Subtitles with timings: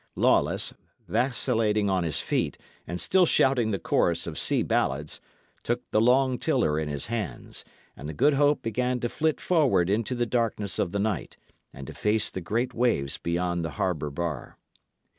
[0.15, 0.73] Lawless,
[1.07, 2.57] vacillating on his feet,
[2.87, 5.21] and still shouting the chorus of sea ballads,
[5.61, 7.63] took the long tiller in his hands:
[7.95, 11.37] and the Good Hope began to flit forward into the darkness of the night,
[11.71, 14.57] and to face the great waves beyond the harbour bar.